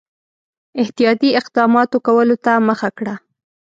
احتیاطي 0.81 1.29
اقداماتو 1.41 1.97
کولو 2.07 2.35
ته 2.45 2.53
مخه 2.67 2.89
کړه. 2.97 3.15